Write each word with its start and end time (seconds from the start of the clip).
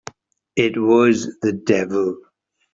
It 0.55 0.79
was 0.79 1.37
the 1.43 1.53
devil! 1.53 2.17